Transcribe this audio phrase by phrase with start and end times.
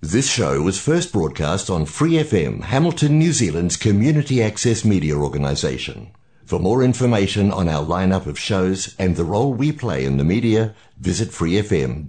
[0.00, 6.14] This show was first broadcast on Free FM, Hamilton, New Zealand's community access media organisation.
[6.46, 10.22] For more information on our lineup of shows and the role we play in the
[10.22, 12.06] media, visit freefm.org.nz.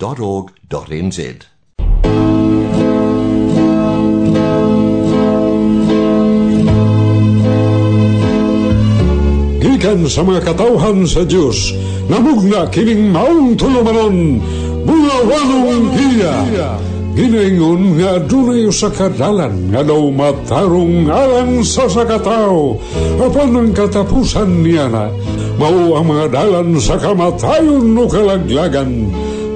[9.66, 11.74] Gikan sa mga katauhan sa Diyos,
[12.06, 14.38] namugna kining maong tulumanon,
[14.86, 16.99] bunga walong hiya.
[17.18, 22.78] Ginaingon nga dunay sa kadalan nga daw matarong alang sa sakatao
[23.18, 25.10] apan ang katapusan niya na
[25.58, 29.10] mao ang mga dalan sa kamatayon no kalaglagan.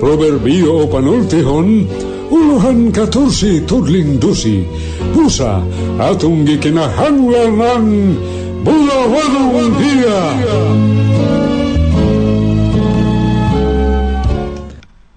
[0.03, 1.87] Proverbio o panultihon
[2.27, 4.67] uluhan katursi tudling dusi.
[5.15, 5.63] Pusa
[6.01, 7.87] atong gikinahanglan ng
[8.67, 10.21] bulawanong hiya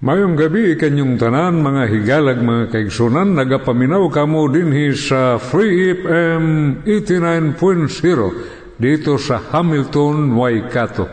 [0.07, 8.79] Mayong gabi ikanyong tanan mga higalag mga kaigsunan nagapaminaw kamo dinhi sa Free FM 89.0
[8.79, 11.11] dito sa Hamilton, Waikato.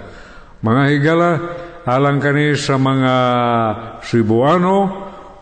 [0.63, 1.31] Mga higala
[1.83, 3.15] alang kani sa mga
[3.99, 4.79] Cebuano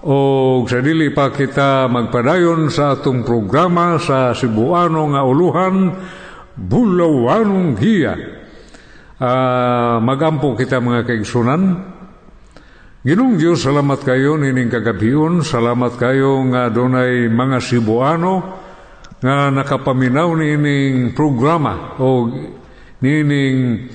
[0.01, 0.17] o
[0.65, 5.93] sa dili pa kita magpadayon sa atong programa sa Cebuano nga uluhan
[6.57, 8.17] Bulawanong Hiya.
[9.21, 11.92] Uh, magampo kita mga kaigsunan
[13.03, 18.63] Ginong Diyos, salamat kayo nining kagabion, salamat kayo nga donay mga Cebuano
[19.19, 22.31] nga nakapaminaw nining programa o
[23.03, 23.91] nining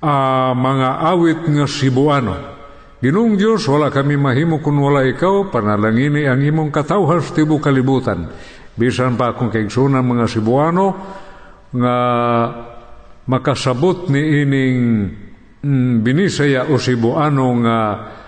[0.00, 2.34] uh, mga awit nga Cebuano.
[3.04, 8.24] Ginong Diyos, wala kami mahimo kung wala ikaw, panalangini ang imong katawhas tibo kalibutan.
[8.72, 10.86] Bisan pa akong kaigsunan mga Cebuano
[11.76, 11.96] nga
[13.28, 14.80] makasabot ni ining
[15.60, 18.20] mm, binisaya o Cebuano nga uh,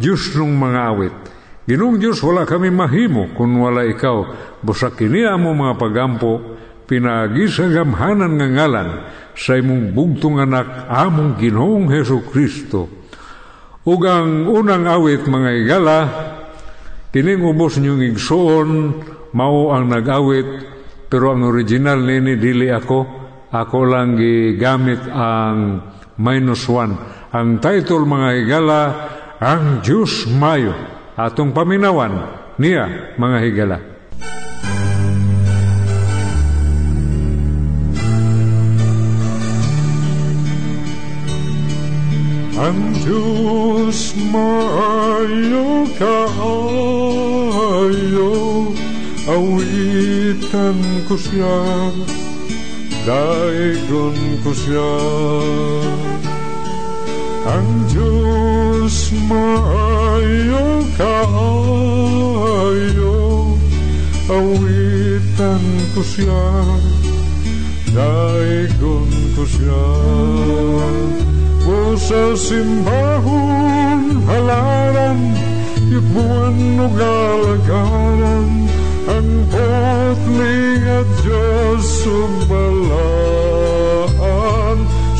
[0.00, 1.16] Diyos nung mga awit.
[1.64, 4.28] Ginong Diyos, wala kami mahimo kung wala ikaw.
[4.60, 6.40] Busak kiniya mo mga pagampo,
[6.84, 8.88] pinagisagamhanan nga ngalan
[9.32, 12.88] sa imong bugtong anak among ginoong Heso Kristo.
[13.84, 15.98] Ug ang unang awit mga igala,
[17.12, 18.70] kining ubos niyong igsoon,
[19.36, 20.48] mao ang nag-awit,
[21.08, 22.98] pero ang original nini dili ako,
[23.52, 25.80] ako lang gigamit ang
[26.20, 26.96] minus one.
[27.34, 28.80] Ang title mga higala,
[29.42, 30.70] Ang Diyos Mayo.
[31.18, 32.30] Atong paminawan
[32.62, 33.82] niya mga higala.
[42.54, 47.50] Ang Diyos maayo kaayo,
[49.26, 50.78] awitan
[51.10, 51.58] ko siya,
[53.02, 54.94] daigon ko siya.
[57.44, 62.00] Ang Diyos maayo kaayo,
[64.32, 66.40] awitan ko siya,
[67.92, 69.84] daigon ko siya.
[71.68, 75.36] O sa simbahon halaran,
[75.92, 78.72] yukbuan o galagaran,
[79.04, 83.36] ang potling at Diyos sumbalaan,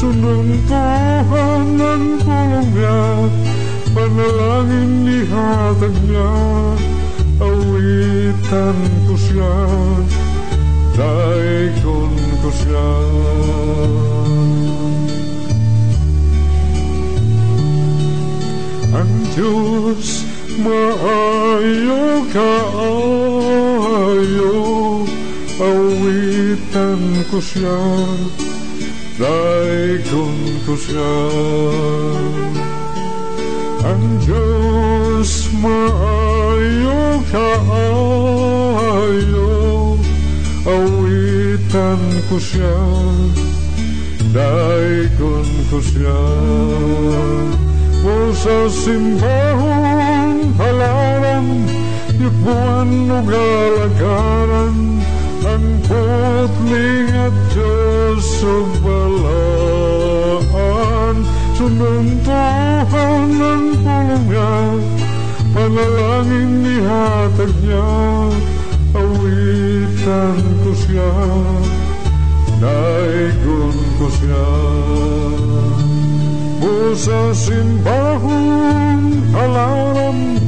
[0.05, 3.25] sununtuhan ng tulong niya,
[3.97, 6.29] panalangin lihatag niya,
[7.41, 8.77] awitan
[9.09, 9.57] ko siya,
[10.93, 12.13] daikon
[12.45, 12.85] ko siya.
[18.93, 20.29] Ang Diyos
[20.61, 23.49] maayo kaayo,
[25.65, 27.81] awitan ko siya,
[30.67, 31.15] ko siya.
[33.87, 38.35] Ang Diyos maayo kaayo,
[40.67, 42.75] awitan ko siya,
[45.71, 46.21] ko siya.
[48.05, 51.47] O sa simbahon halaran,
[52.19, 54.77] yukbuan o galagaran,
[55.47, 60.37] ang putling at Diyos o balaan,
[61.57, 64.55] sununtuhan ng pulong niya,
[65.53, 67.89] panalangin nihatag niya,
[68.97, 71.13] awitan ko siya,
[72.63, 74.49] daigon ko siya.
[76.65, 80.41] O sa simbahon halaran,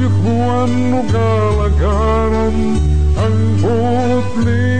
[0.00, 2.56] yukbuan o galagaran,
[3.20, 4.79] ang putling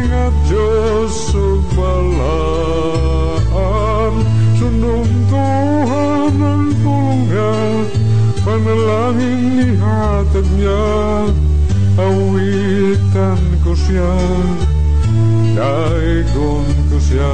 [8.60, 10.84] panalangin ihatag niya,
[11.96, 14.12] awitan ko siya,
[15.56, 17.32] daigon ko siya.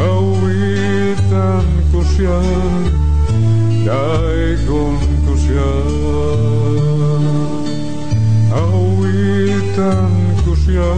[0.00, 2.40] Awitan ko siya,
[3.86, 5.70] daigon ko siya.
[8.50, 10.10] Awitan
[10.42, 10.90] ko siya,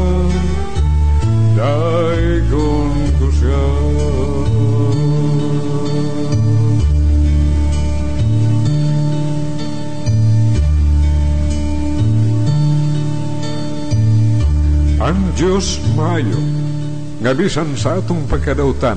[15.12, 16.40] Ang Diyos maayo,
[17.20, 18.96] nga bisan sa atong pagkadautan,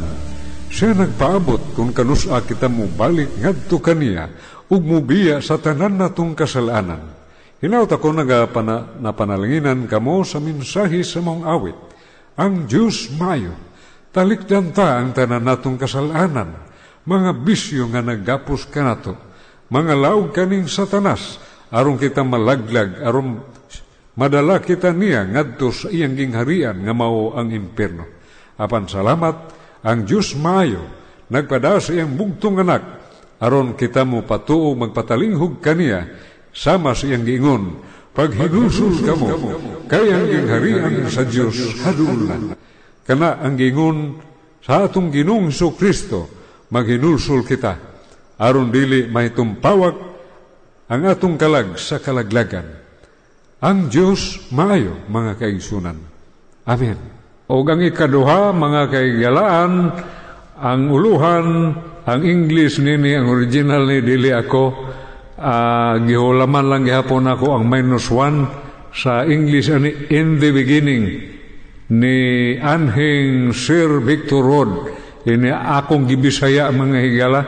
[0.71, 4.31] siya nagpaabot kung kanusa kita mo balik ngadto kaniya
[4.71, 7.03] ug mubiya sa tanan natong kasalanan.
[7.59, 11.75] Hinaut ako nagapana napanalanginan kamo sa minsahi sa mong awit.
[12.39, 13.51] Ang Diyos maayo,
[14.15, 16.56] talikdan ta ang tanan natong kasalanan,
[17.03, 19.19] mga bisyo nga naggapos kanato,
[19.67, 21.44] mga laog kaning satanas,
[21.75, 23.44] aron kita malaglag, aron
[24.15, 28.07] madala kita niya ngadto sa iyang gingharian nga mao ang impierno.
[28.56, 29.35] Apan salamat
[29.83, 30.83] ang Dios maayo
[31.27, 32.83] nagpada sa iyang bugtong anak
[33.44, 36.07] aron kita mo patuo magpatalinghog kaniya
[36.56, 37.63] sama sa iyang giingon
[38.15, 39.27] paghinusul kamo
[39.91, 42.56] kay ang gingharian sa Dios hadulan.
[43.06, 44.17] Kana ang gingon
[44.65, 46.25] sa atong Ginoong Kristo
[46.73, 47.77] maghinulsul kita
[48.39, 49.95] aron dili may tumpawak
[50.89, 52.84] ang atong kalag sa kalaglagan.
[53.65, 55.97] Ang Diyos maayo, mga kaigsunan.
[56.69, 57.01] Amen.
[57.50, 59.89] O ang ikaduha, mga kaigalaan,
[60.62, 61.73] ang uluhan,
[62.06, 64.94] ang English nini, ang original ni dili ako,
[65.41, 68.45] uh, gihulaman lang gihapon ako ang minus one
[68.95, 71.19] sa English ani in the beginning
[71.91, 72.17] ni
[72.62, 74.95] Anhing Sir Victor Road
[75.27, 77.41] ini akong gibisaya mga higala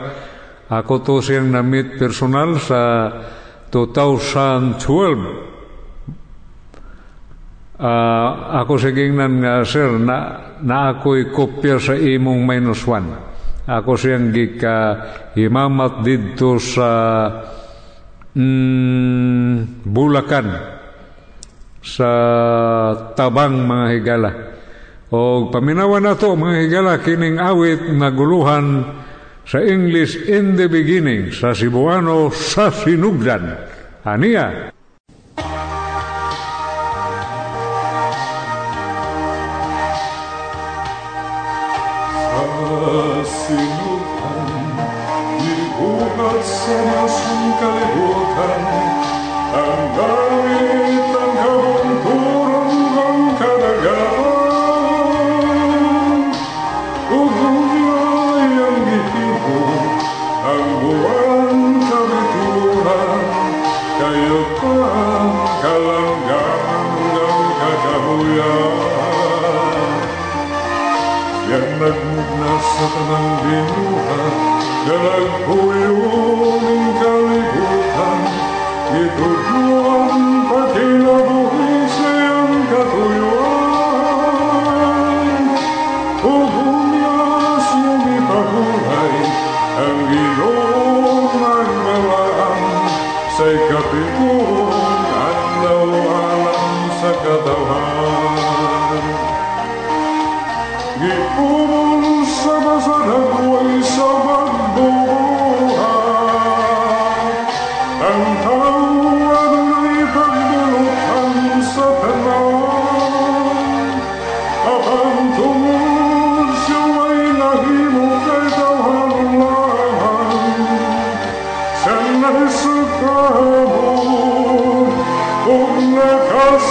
[0.68, 3.08] ako to siyang na-meet personal sa
[3.72, 5.47] 2012
[7.78, 10.18] Uh, ako sa gingnan nga, sir, na,
[10.66, 13.14] na ako'y kopya sa imong minus one.
[13.70, 14.78] Ako siyang gika
[15.38, 16.90] himamat dito sa
[18.34, 20.48] mm, Bulacan,
[21.86, 22.10] sa
[23.14, 24.32] Tabang, mga higala.
[25.14, 28.90] O paminawan na to, mga higala, kining awit naguluhan
[29.46, 33.54] sa English in the beginning, sa Cebuano, sa Sinugdan.
[34.02, 34.74] Aniya,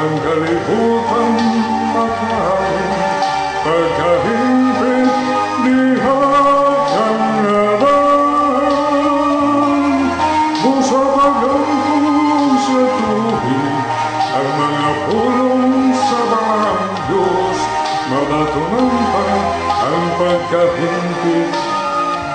[0.00, 1.34] ang kalibutan
[1.92, 2.39] matao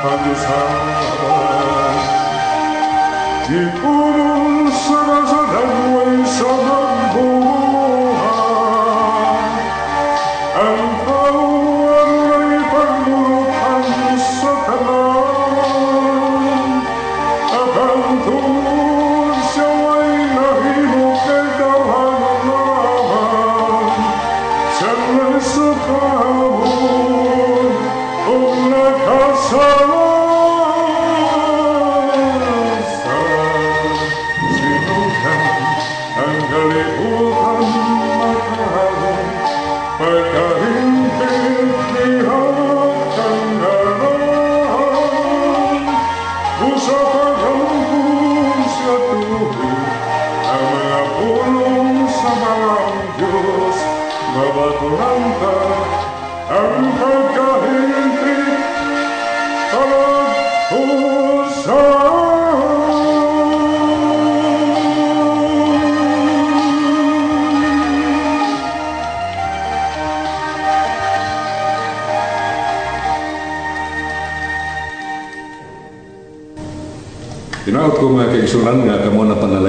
[0.09, 0.95] canção.
[3.47, 6.84] E tudo se resolveu em sabor.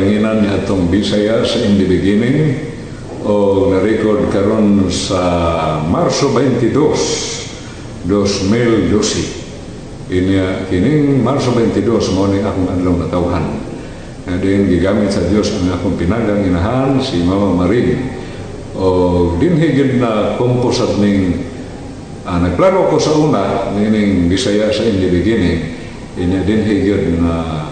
[0.06, 2.54] Kamo na panalanginan niya itong Visayas in the beginning
[3.26, 8.86] o na-record karon sa Marso 22, 2012.
[10.06, 13.66] Inya kining Marso 22 mo ni akong adlaw na tawhan.
[14.30, 18.14] Nga din gigamit sa Dios ang akong pinagang inahan si Mama Marin.
[18.78, 21.50] O dinhigid na komposat ning
[22.22, 25.74] uh, nagplano ko sa una ning Bisaya sa in the beginning
[26.14, 27.66] inya dinhigid na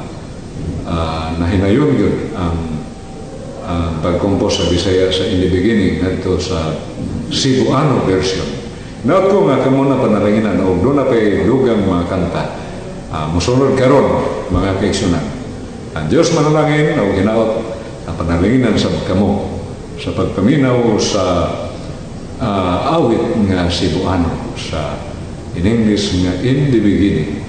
[0.82, 2.56] uh, nahinayon yun ang
[3.64, 6.74] uh, pagkompos sa Bisaya sa in the beginning ngadto sa
[7.30, 8.46] Cebuano version.
[9.04, 12.44] Naot ko nga kamo na panalanginan o doon na pa'y dugang mga kanta.
[13.12, 15.24] Uh, musunod karon mga kaigsunan.
[15.94, 17.50] Ang Diyos manalangin o hinaot
[18.08, 19.60] ang panalanginan sa kamo
[20.00, 21.22] sa pagpaminaw sa
[22.40, 24.98] uh, awit nga Cebuano sa
[25.54, 27.43] in English nga in the beginning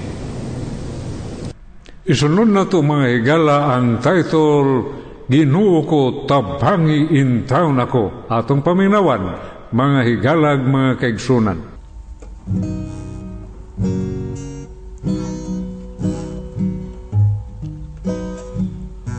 [2.06, 4.94] Isunod na to mga higala ang title
[5.26, 9.34] Ginuo ko tabangi in town ako atong paminawan
[9.74, 11.58] mga higalag mga kaigsunan.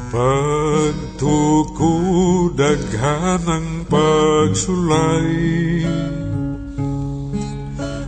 [0.07, 1.91] Pagtuko
[2.55, 5.27] daghan ang pagsulay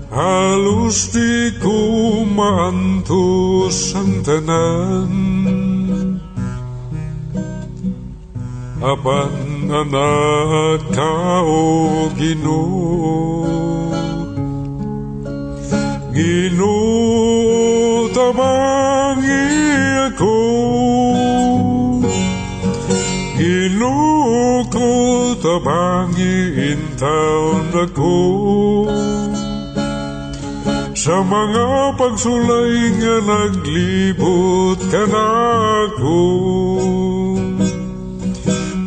[0.10, 5.14] Halos di ko maantos ang tanan
[8.82, 13.46] Apan anak ka o Ginoo
[16.10, 19.46] Ginoo tabangi
[20.10, 20.38] ako
[23.38, 24.90] Ginoo ko
[25.38, 26.38] tabangi
[26.74, 28.18] in town ako
[31.00, 35.28] sa mga pagsulay nga naglibot ka na
[35.88, 36.20] ako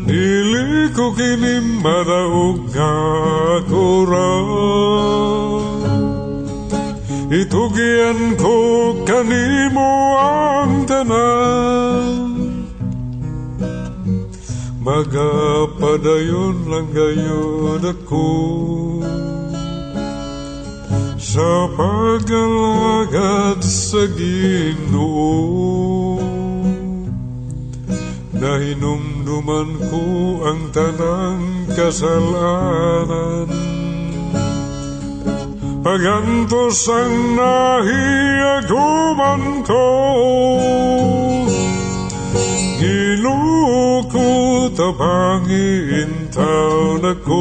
[0.05, 2.93] Dili ko kinimadaog nga
[3.65, 4.33] ako ra.
[7.33, 8.57] Itugyan ko
[9.09, 12.29] kanimo ang tanan
[14.85, 18.29] Magapadayon lang gayon ako
[21.33, 26.21] sa pag-alagad sa Ginoo
[28.37, 30.05] Nahinumduman ko
[30.45, 33.49] ang tanang kasalanan.
[35.81, 39.89] Pagantos ang nahiaguman ko
[42.77, 44.29] Ginoo ko
[44.77, 47.41] tabangin taon ako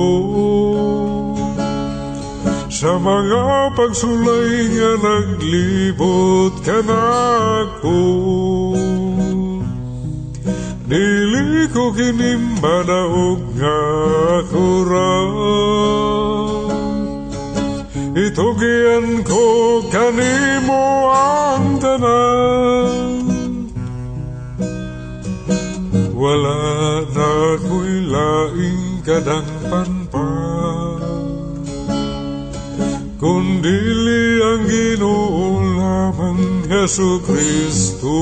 [2.81, 7.01] sa mga pagsulay nga naglibot ka na
[7.61, 8.01] ako
[10.89, 13.79] Dili ko kinimbadaog nga
[14.41, 15.13] ako ra
[18.11, 19.45] Itugyan ko
[19.87, 20.83] kanimo
[21.15, 23.23] ang tanan.
[26.11, 26.59] Wala
[27.07, 30.00] na ko'y laing kadangpan
[33.21, 38.17] Kundili ang Ginoo lamang Yesu Kristo.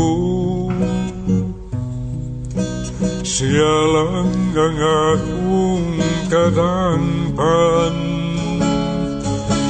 [3.24, 5.96] Siya lang ang akong
[6.27, 7.96] kadangpan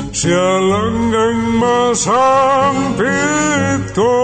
[0.09, 3.13] Siya lang ang masampit
[3.93, 4.17] ko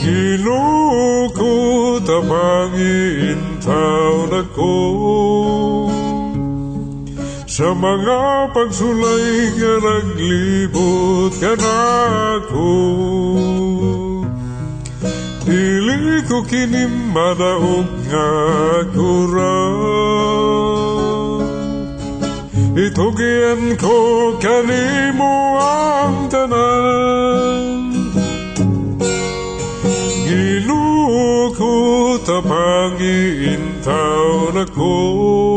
[0.00, 1.52] Ginoo ko
[2.00, 5.23] tabangin taon ako
[7.54, 11.78] sa mga pagsulay nga naglibot ka na
[12.42, 12.70] ako
[15.46, 18.30] Dili ko kinimadaog nga
[18.82, 19.58] ako ra
[22.74, 23.94] Itugyan ko
[24.42, 27.94] kanimo ang tanan.
[30.26, 31.70] Ginoo ko
[32.18, 33.54] tabangi
[33.86, 35.53] taon ako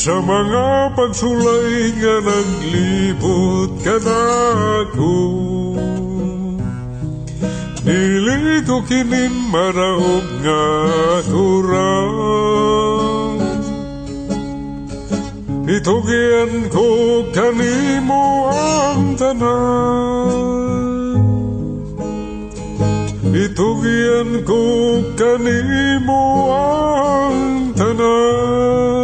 [0.00, 4.22] sa mga pagsulay nga naglibot ka na
[4.80, 5.16] ako
[7.84, 10.64] Dili ko kinimaraog nga
[11.28, 11.92] kura
[15.70, 16.88] Itugyan ko
[17.30, 20.34] kanimo ang tanan.
[23.30, 24.58] Itugyan ko
[25.14, 28.99] kanimo ang tanan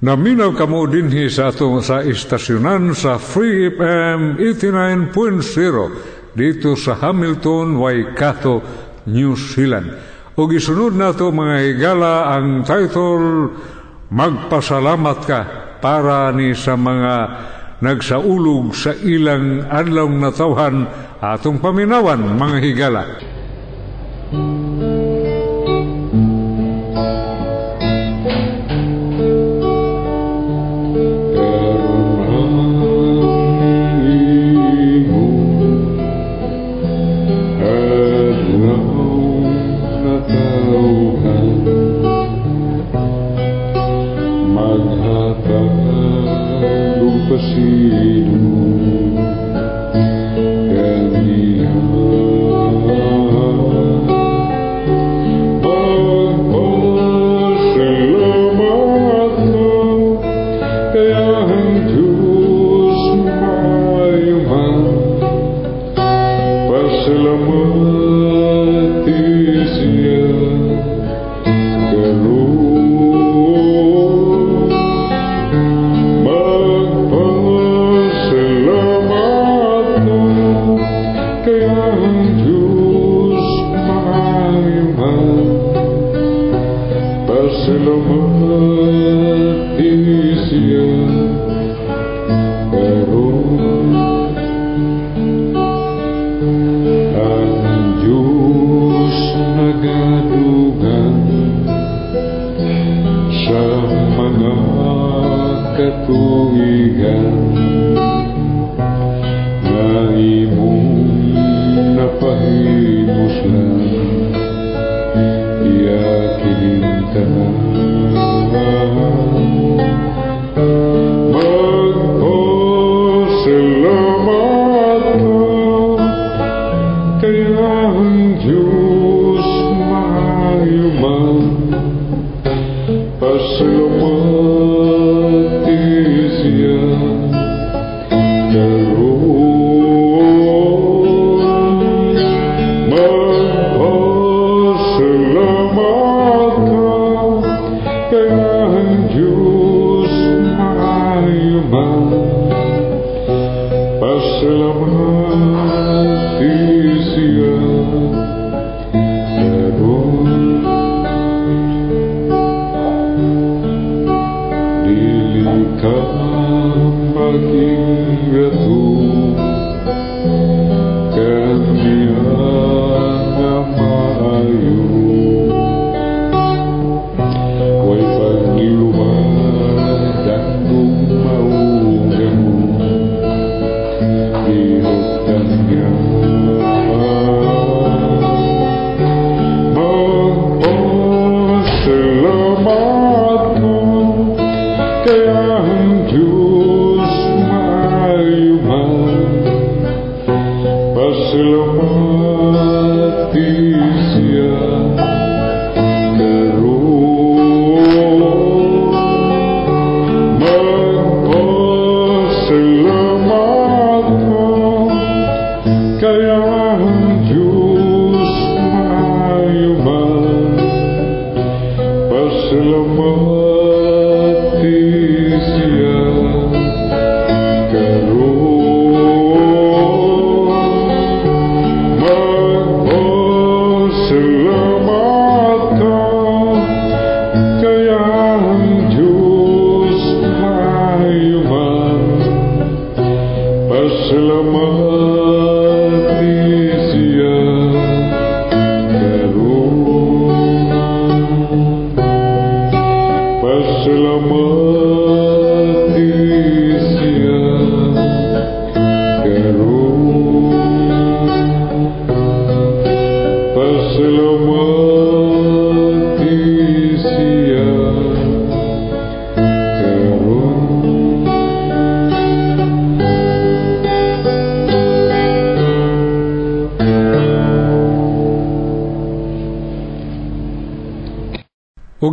[0.00, 8.64] Naminaw kamo dinhi sa atong sa istasyonan sa Free FM 89.0 dito sa Hamilton, Waikato,
[9.12, 9.92] New Zealand.
[10.40, 13.52] O gisunod na to mga higala ang title
[14.08, 15.40] Magpasalamat ka
[15.84, 17.14] para ni sa mga
[17.84, 20.88] nagsaulog sa ilang adlaw na tawhan
[21.20, 23.04] atong paminawan mga higala.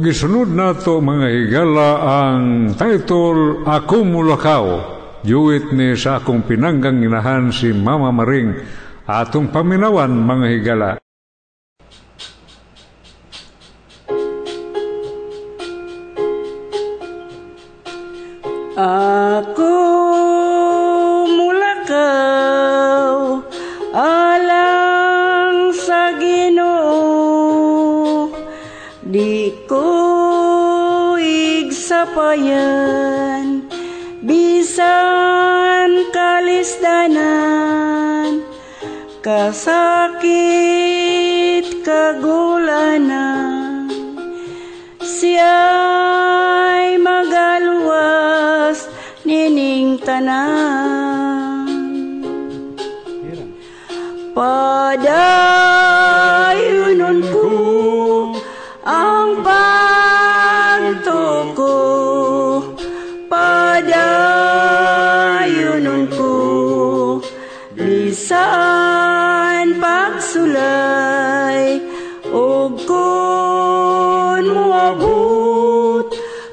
[0.08, 4.65] Gisunod nato mga higala ang title Ako Mulakaw.
[5.28, 8.56] Yuwit ni sa akong pinanggang inahan si Mama Maring
[9.04, 10.91] atong paminawan mga higala.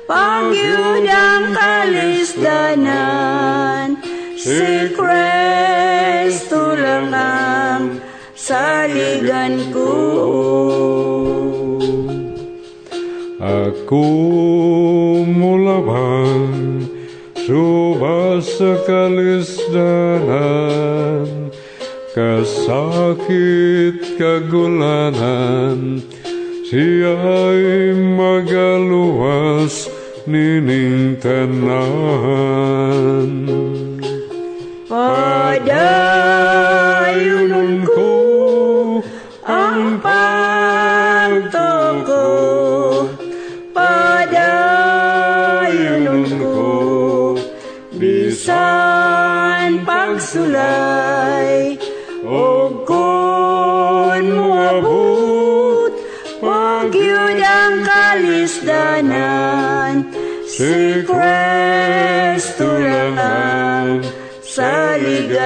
[0.08, 2.84] Moabot pagyud ang kalisdanan
[4.36, 8.00] si Kristo lang ang
[8.36, 9.92] saligan ko.
[13.44, 14.08] Aku
[15.28, 16.88] mulaban
[17.44, 20.24] subas sa kalisdanan
[22.16, 26.00] kasakit kagulanan
[26.64, 29.93] siya'y magaluwas
[30.26, 31.84] nining tanan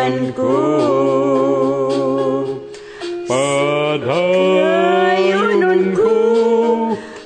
[0.09, 0.57] saligan ko
[3.29, 4.33] Padayunon
[5.93, 6.17] ko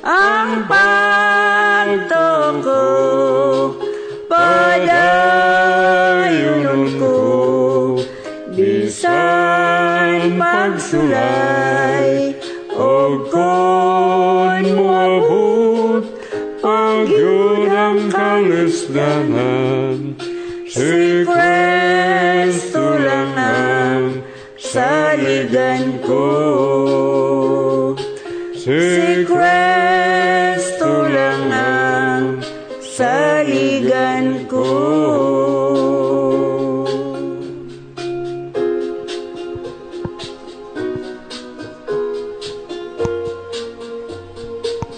[0.02, 1.62] ang pagtuko
[4.26, 4.98] Padayunon
[6.98, 7.14] ko
[8.50, 11.41] bisan pagsulay
[31.50, 32.38] ang
[32.84, 34.68] saligan ko.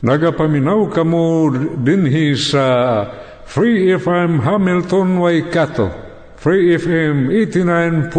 [0.05, 1.49] Nagapaminaw kamo
[1.81, 2.67] dinhi sa
[3.49, 5.89] Free FM Hamilton Waikato.
[6.37, 8.13] Free FM 89.0.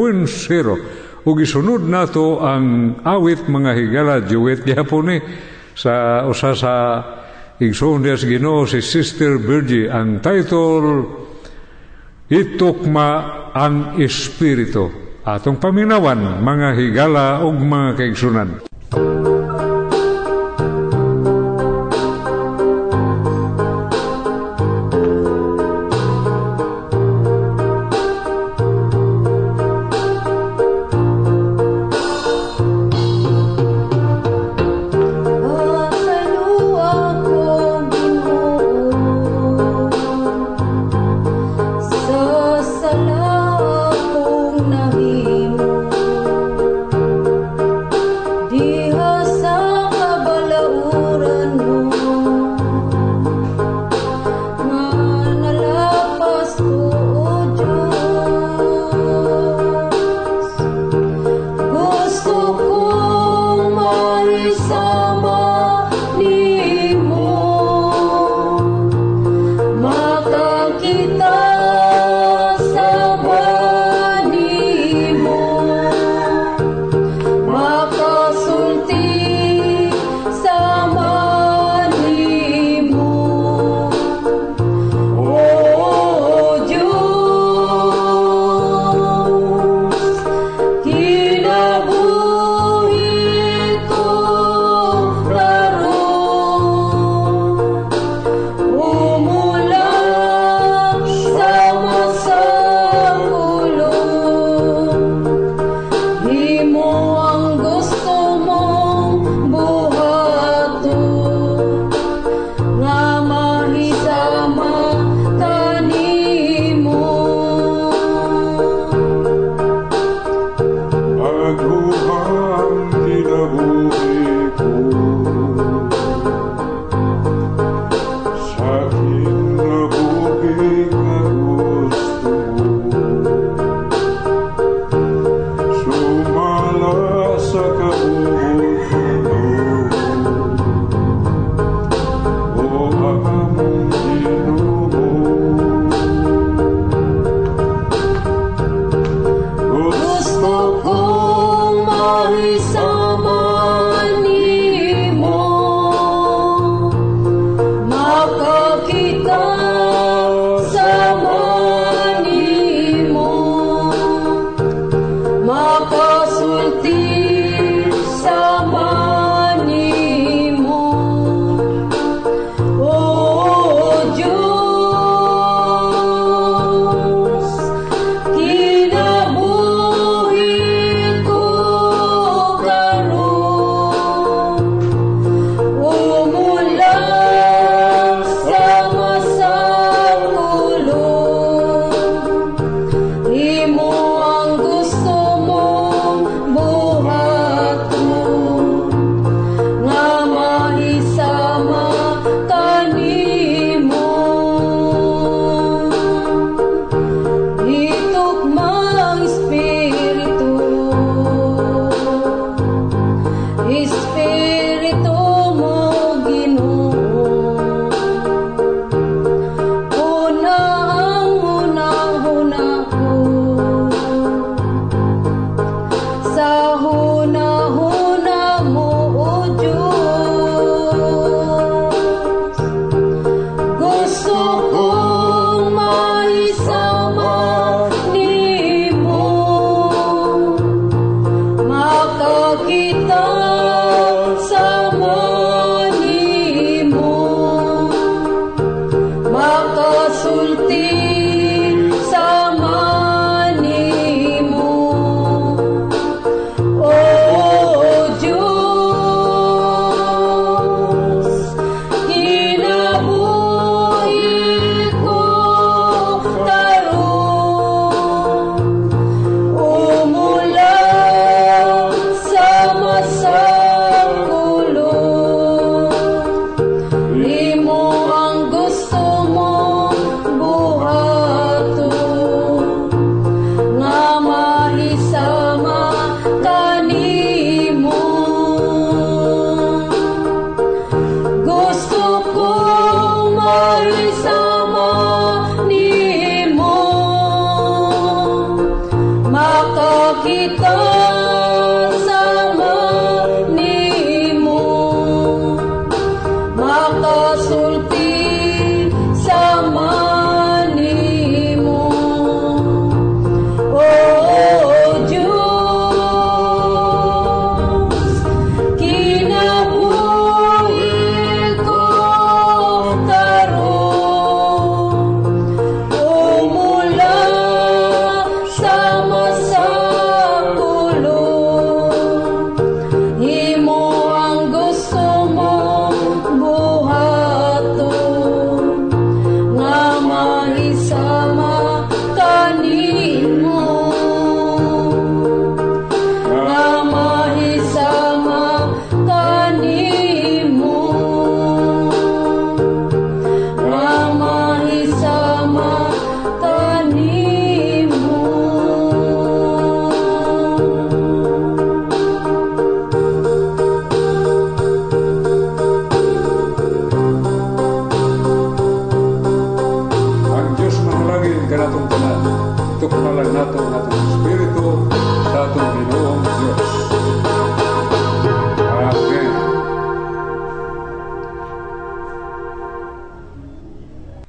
[1.29, 5.21] Ug isunod nato ang awit mga higala duet gyapon ni
[5.77, 6.73] sa usa sa
[7.59, 11.23] igsoon des Ginoo si Sister Virgie ang title
[12.25, 13.09] Itukma
[13.53, 14.89] ang Espiritu.
[15.25, 18.74] Atong paminawan mga higala ug mga kaigsunan.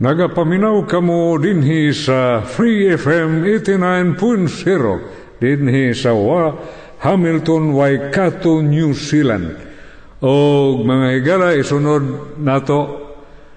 [0.06, 6.54] Nagapaminaw kamo dinhi sa Free FM 89.0 dinhi sa wa
[7.02, 9.58] Hamilton, Waikato, New Zealand.
[10.22, 13.02] O mga higala isunod nato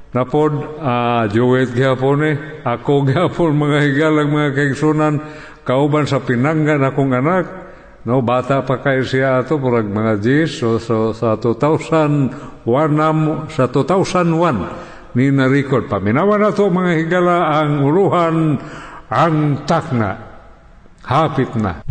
[0.10, 2.34] napod uh, Joet gihapon.
[2.66, 5.22] Ako gihapon mga higalang mga kaigsunan
[5.62, 7.46] kauban sa pinanggan akong anak.
[8.10, 10.58] No, bata pa kayo siya ato, purag mga G's.
[10.58, 12.66] So, so, sa 2001,
[13.54, 15.88] sa 2001, ni na-record.
[15.90, 18.58] Paminawa na to mga higala ang uluhan
[19.10, 20.18] ang takna.
[21.06, 21.82] Hapit na.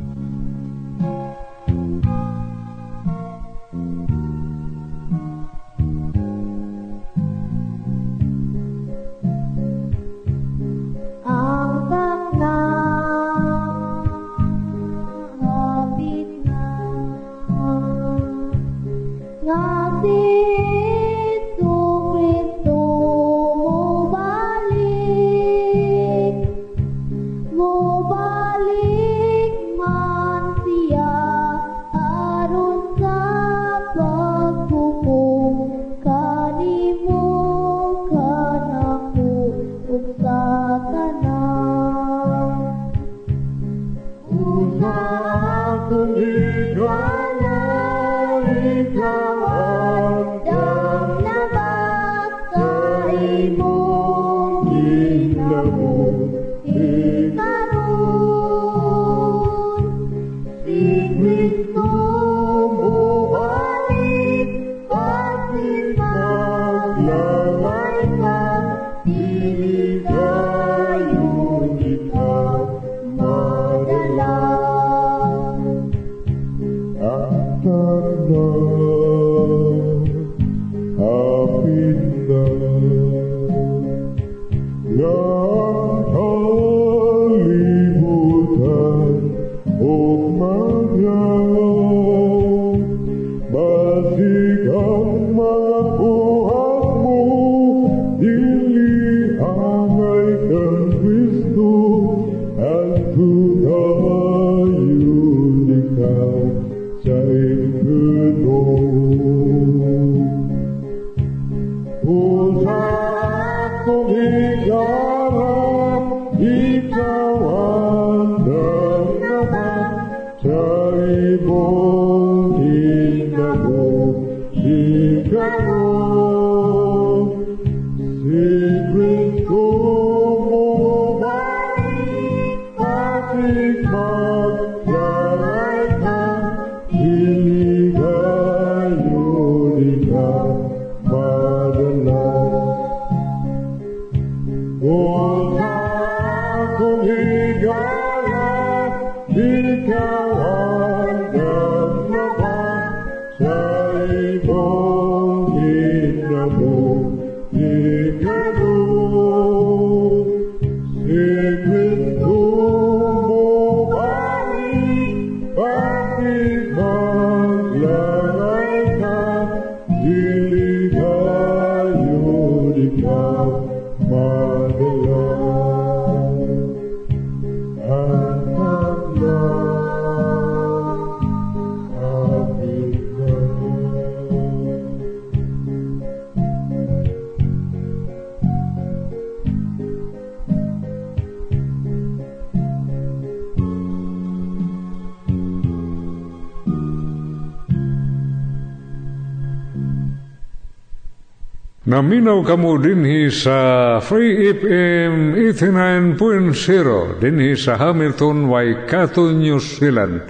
[202.43, 210.23] Kamo dinhi sa Free FM 89.0 dinhi sa Hamilton, Waikato, New Zealand.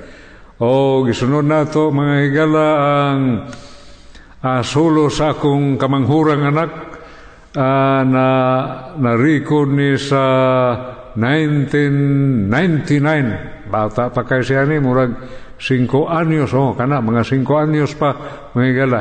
[0.59, 3.21] O gisunod nato mga higala ang
[4.43, 6.71] uh, solo sa akong kamanghurang anak
[7.55, 8.27] uh, na
[8.99, 10.23] na-record ni sa
[11.15, 13.71] 1999.
[13.71, 15.15] Bata pa kay siya ni, murag
[15.61, 18.17] 5 anyos, oh, kana, mga 5 anyos pa,
[18.55, 19.01] mga higala.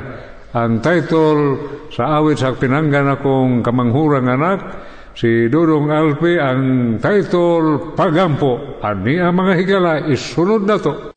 [0.56, 1.60] Ang title
[1.92, 4.64] sa awit sa pinanggan akong kamanghurang anak,
[5.12, 8.80] si Dudong Alpe, ang title Pagampo.
[8.80, 11.12] Ani ang mga higala, isunod na to.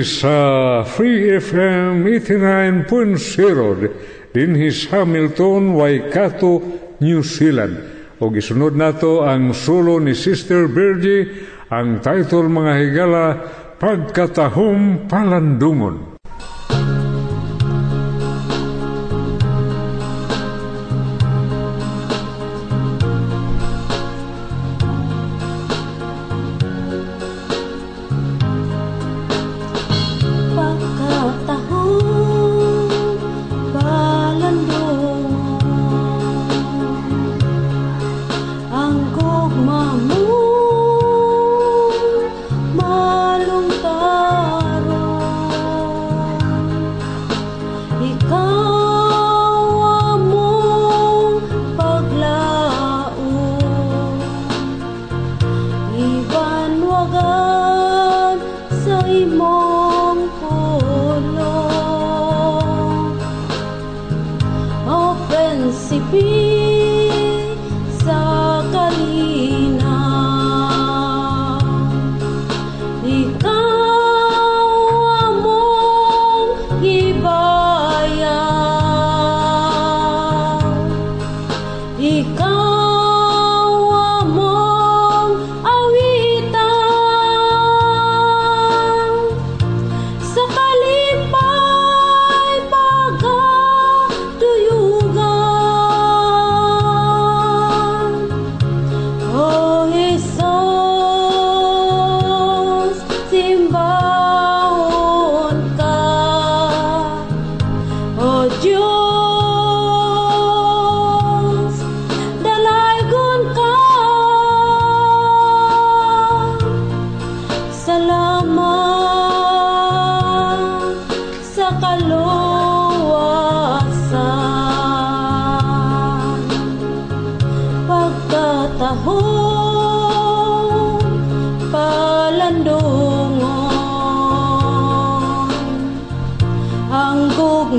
[0.00, 6.64] Dinhi sa Free FM 89.0 dinhi sa Hamilton, Waikato,
[7.04, 7.76] New Zealand.
[8.16, 13.44] O gisunod nato ang solo ni Sister Virgie, ang title mga higala,
[13.76, 16.09] Pagkatahong Palandungon.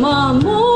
[0.02, 0.70] 麻木。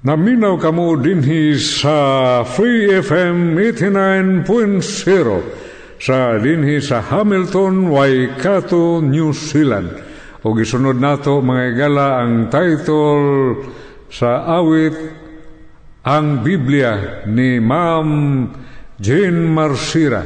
[0.00, 4.48] Naminaw kamo dinhi sa Free FM 89.0
[6.00, 9.92] sa dinhi sa Hamilton, Waikato, New Zealand.
[10.40, 13.60] O gisunod nato mga igala ang title
[14.08, 14.96] sa awit
[16.08, 18.08] ang Biblia ni Ma'am
[18.96, 20.24] Jane Marsira.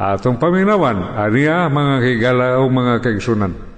[0.00, 3.69] Atong paminawan, aniya mga higala o mga kaigsunan.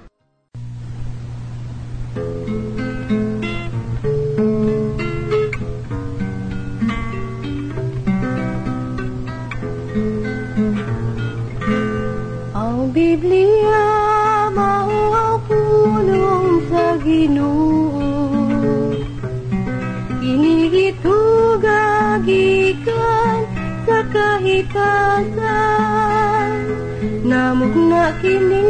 [27.53, 28.65] Namugna kini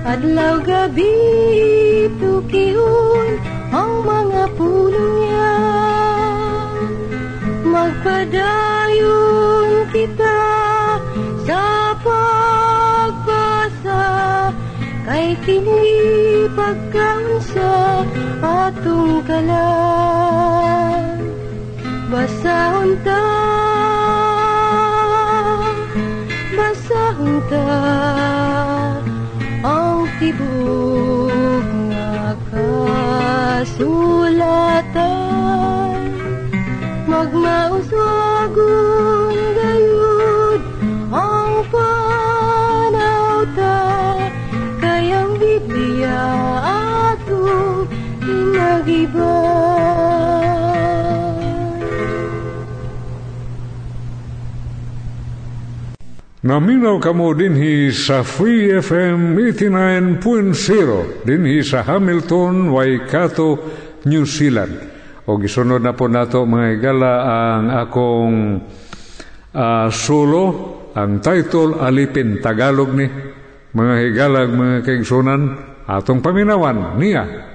[0.07, 1.11] Adlaw gabi
[2.15, 3.43] tukihon
[3.75, 5.22] Ang mga puno
[7.83, 10.39] niya Magpadayon kita
[11.43, 14.03] Sa pagbasa
[15.03, 18.07] Kay kini pagkaunsa
[18.43, 21.19] Atong kalan.
[22.07, 23.23] Basahon ta
[26.53, 28.22] Basahon ta
[56.43, 63.63] Naminaw kamo dinhi sa Free FM 89.0 dinhi sa Hamilton, Waikato,
[64.03, 64.75] New Zealand.
[65.23, 68.59] O gisunod na po nato mga igala ang akong
[69.55, 70.43] ah, solo,
[70.91, 73.07] ang title Alipin Tagalog ni
[73.71, 75.41] mga higalag mga kaigsunan
[75.87, 77.52] atong paminawan niya.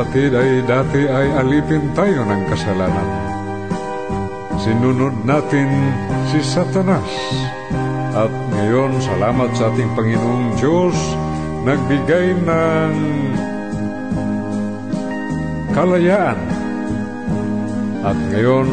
[0.00, 3.08] Kapatid ay dati ay alipin tayo ng kasalanan.
[4.56, 5.68] Sinunod natin
[6.32, 7.04] si Satanas.
[8.16, 10.96] At ngayon, salamat sa ating Panginoong Diyos,
[11.68, 12.92] nagbigay ng
[15.76, 16.40] kalayaan.
[18.00, 18.72] At ngayon,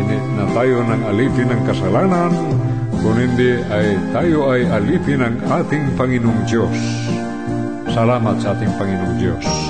[0.00, 2.32] hindi na tayo ng alipin ng kasalanan,
[3.04, 6.80] kung hindi ay tayo ay alipin ng ating Panginoong Diyos.
[7.92, 9.65] Salamat sa ating Panginoong Diyos.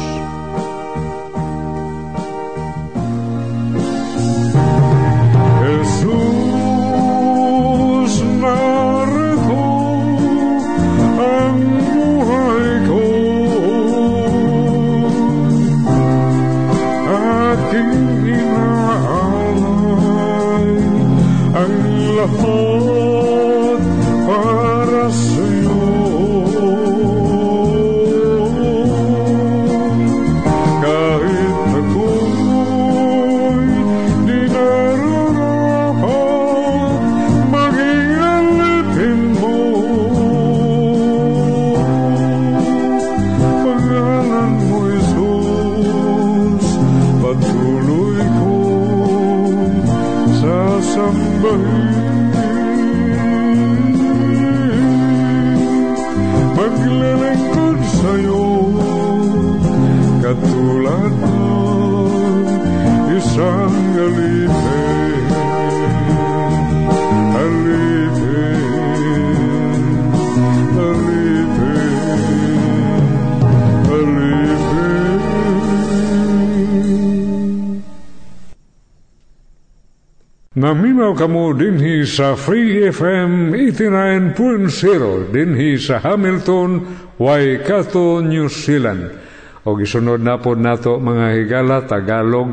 [80.66, 86.82] Naminaw kamo dinhi sa Free FM 89.0 dinhi sa Hamilton,
[87.22, 89.14] Waikato, New Zealand.
[89.62, 92.50] O gisunod na po nato mga higala Tagalog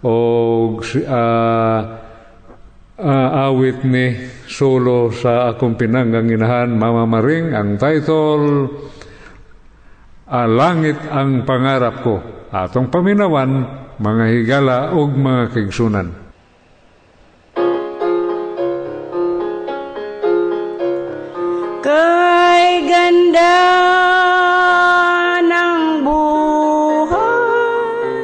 [0.00, 0.16] o
[1.04, 1.80] ah,
[2.96, 4.16] ah, awit ni
[4.48, 8.48] solo sa akong pinangganginahan Mama Maring ang title
[10.24, 12.16] Ah, Langit ang pangarap ko.
[12.48, 13.68] Atong paminawan
[14.00, 16.21] mga higala ug mga kigsunan.
[21.82, 23.58] Kay ganda
[25.42, 28.22] ng buhay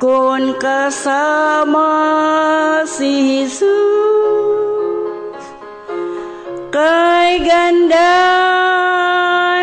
[0.00, 1.92] Kung kasama
[2.88, 3.68] si Jesus.
[6.72, 8.16] Kay ganda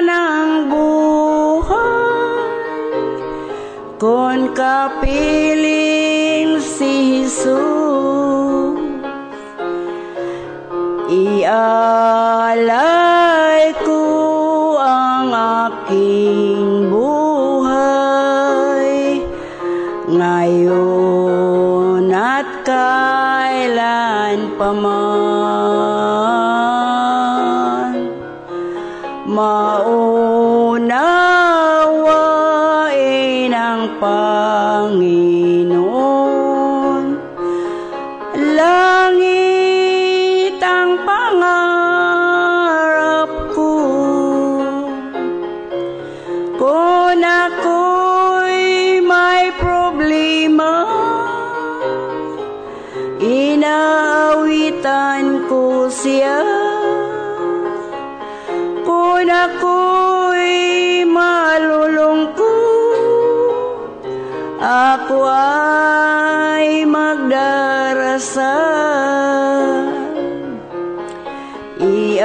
[0.06, 2.46] ng buhay
[3.98, 7.79] Kung kapiling si Jesus
[11.10, 11.49] Ialay
[13.82, 14.05] ko
[14.78, 17.66] ang aking buhay
[20.05, 20.93] ngayon
[22.14, 24.99] at kailan pa man.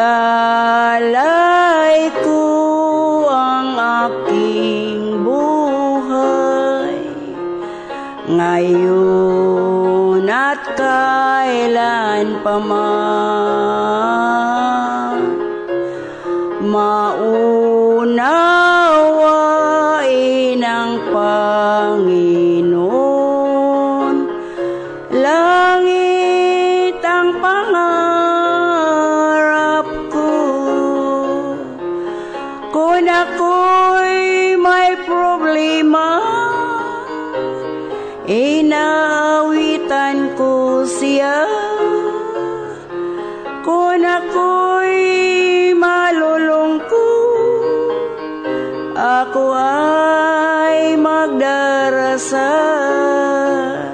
[0.04, 2.44] Ialay ko
[3.24, 7.00] ang aking buhay.
[8.28, 13.64] Ngayon at kailan pa man
[16.68, 18.63] maunawain
[52.14, 53.90] magdarasal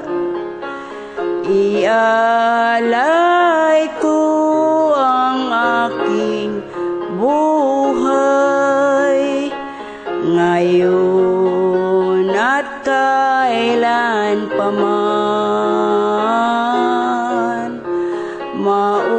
[1.51, 3.01] Ialay
[3.99, 4.23] ko
[4.95, 5.51] ang
[5.91, 6.63] aking
[7.19, 8.31] buhay.
[10.31, 11.11] Ngayon
[12.31, 15.81] at kailan pa man
[18.63, 19.11] maunawain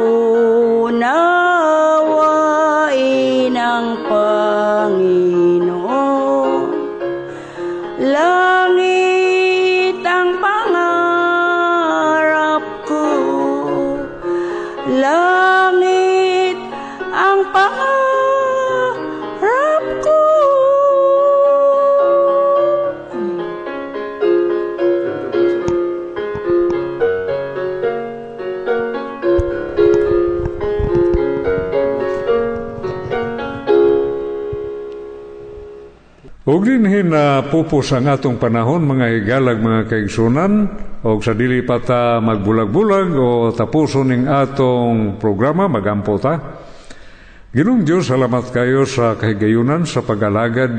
[3.52, 5.12] ang Panginoon.
[8.00, 8.51] Langit
[37.12, 40.52] na pupos ang atong panahon mga higalag mga kaigsunan
[41.04, 41.76] og sa dili pa
[42.24, 46.40] magbulag-bulag o tapuson ning atong programa magampo ta.
[47.52, 50.72] Ginong Dios salamat kayo sa kahigayunan sa pag-alagad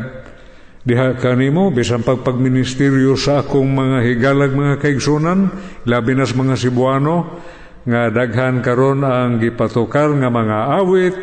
[0.81, 5.53] diha kanimo bisan pagpagministeryo sa akong mga higalag mga kaigsunan
[5.85, 7.15] labi na sa mga Cebuano
[7.85, 11.15] nga daghan karon ang gipatukar nga mga awit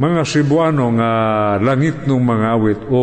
[0.00, 1.12] mga Cebuano nga
[1.60, 2.98] langit ng mga awit o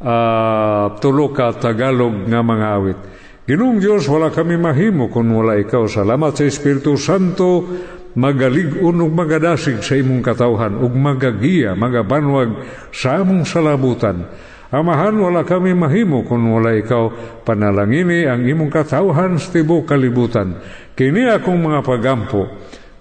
[0.00, 2.98] uh, tulo ka Tagalog nga mga awit.
[3.44, 5.84] Ginong Diyos, wala kami mahimo kung wala ikaw.
[5.84, 7.68] Salamat sa Espiritu Santo,
[8.16, 12.56] magalig-on ug magadasig sa imong katawhan ug magagiya, magabanwag
[12.88, 14.24] sa among salabutan.
[14.72, 17.12] Amahan, wala kami mahimo kung wala ikaw.
[17.44, 20.56] Panalangini ang imong katawhan sa tibok kalibutan.
[20.96, 22.48] Kini akong mga pagampo,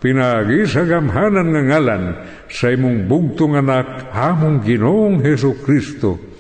[0.04, 2.04] pinagi sa gamhanan nga ngalan
[2.52, 6.33] sa imong bugtong anak, among ginoong Heso Kristo.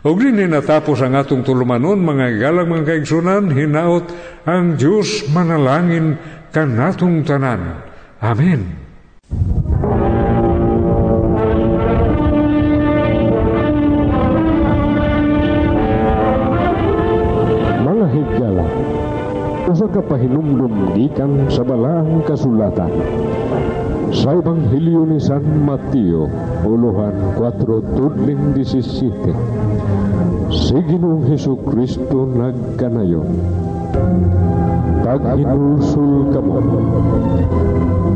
[0.00, 4.08] O din natapos ang atong tulumanon, mga galang mga kaigsunan, hinaot
[4.48, 6.16] ang Diyos manalangin
[6.56, 7.84] kanatong tanan.
[8.16, 8.80] Amen.
[17.84, 18.66] Mga higala,
[19.68, 22.88] usa ka pahinumdum gikan sa balaang kasulatan.
[24.08, 26.32] Sa Ebanghelyo ni San Mateo,
[26.64, 27.60] uluhan 4
[28.00, 29.12] tudling 17.
[30.48, 33.28] Si Ginoong Heso Kristo nagkanayon.
[35.04, 36.58] Pag hinulsul ka mo,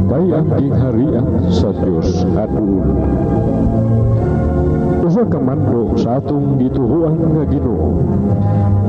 [0.08, 2.52] kay ang gingharian sa Diyos at
[5.14, 8.02] Usa ka mando sa atong gituhuan nga Ginoo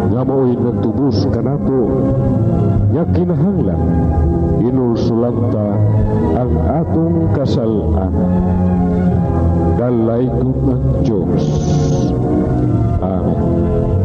[0.10, 1.86] nga mao'y nagtubos kanato
[2.90, 3.82] nga kinahanglan
[4.58, 5.70] inulsulan ta
[6.42, 8.10] ang atong kasalan
[9.78, 10.50] dalay ang
[11.06, 11.46] Diyos.
[13.06, 14.05] Amen